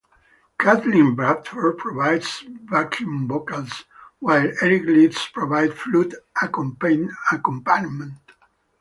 [0.59, 3.83] Kathleen Bradford provides backing vocals,
[4.17, 8.17] while Eric Leeds provides flute accompaniment.